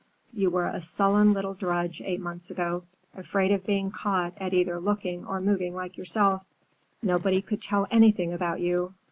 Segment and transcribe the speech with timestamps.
[0.33, 4.79] You were a sullen little drudge eight months ago, afraid of being caught at either
[4.79, 6.41] looking or moving like yourself.
[7.03, 8.95] Nobody could tell anything about you.